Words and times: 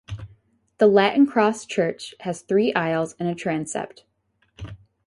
The 0.79 0.87
Latin-cross 0.87 1.67
church 1.67 2.15
has 2.21 2.41
three 2.41 2.73
aisles 2.73 3.13
and 3.19 3.29
a 3.29 3.35
transept. 3.35 4.03